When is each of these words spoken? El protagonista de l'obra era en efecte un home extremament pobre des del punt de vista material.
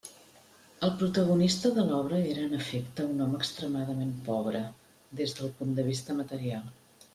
El 0.85 0.93
protagonista 1.01 1.71
de 1.75 1.83
l'obra 1.89 2.21
era 2.29 2.45
en 2.47 2.57
efecte 2.61 3.05
un 3.11 3.21
home 3.27 3.39
extremament 3.41 4.17
pobre 4.31 4.63
des 5.21 5.39
del 5.41 5.55
punt 5.61 5.79
de 5.81 5.87
vista 5.93 6.21
material. 6.25 6.69